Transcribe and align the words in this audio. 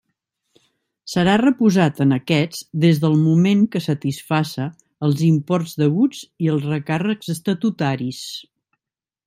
Serà 1.11 1.33
reposat 1.41 1.99
en 2.05 2.15
aquests 2.17 2.61
des 2.85 3.03
del 3.03 3.19
moment 3.27 3.61
que 3.75 3.83
satisfaça 3.89 4.67
els 5.09 5.23
imports 5.29 5.77
deguts 5.83 6.25
i 6.47 6.53
els 6.55 6.67
recàrrecs 6.73 7.31
estatutaris. 7.37 8.27